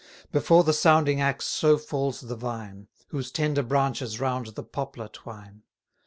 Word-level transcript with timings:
Before 0.31 0.63
the 0.63 0.73
sounding 0.73 1.21
axe 1.21 1.45
so 1.45 1.77
falls 1.77 2.21
the 2.21 2.35
vine, 2.35 2.87
Whose 3.09 3.29
tender 3.31 3.61
branches 3.61 4.19
round 4.19 4.47
the 4.47 4.63
poplar 4.63 5.09
twine. 5.09 5.61